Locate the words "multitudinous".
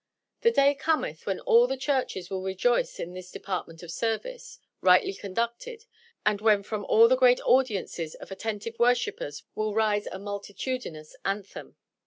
10.17-11.15